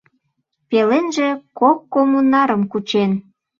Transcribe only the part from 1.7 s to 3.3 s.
коммунарым кучен.